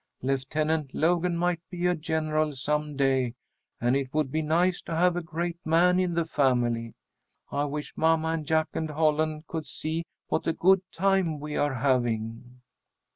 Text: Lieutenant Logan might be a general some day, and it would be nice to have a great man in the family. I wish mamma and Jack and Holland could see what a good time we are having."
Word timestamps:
Lieutenant 0.23 0.95
Logan 0.95 1.37
might 1.37 1.59
be 1.69 1.85
a 1.85 1.93
general 1.93 2.55
some 2.55 2.97
day, 2.97 3.35
and 3.79 3.95
it 3.95 4.11
would 4.15 4.31
be 4.31 4.41
nice 4.41 4.81
to 4.81 4.95
have 4.95 5.15
a 5.15 5.21
great 5.21 5.63
man 5.63 5.99
in 5.99 6.15
the 6.15 6.25
family. 6.25 6.95
I 7.51 7.65
wish 7.65 7.95
mamma 7.95 8.29
and 8.29 8.43
Jack 8.43 8.69
and 8.73 8.89
Holland 8.89 9.45
could 9.45 9.67
see 9.67 10.03
what 10.27 10.47
a 10.47 10.53
good 10.53 10.81
time 10.91 11.39
we 11.39 11.55
are 11.55 11.75
having." 11.75 12.61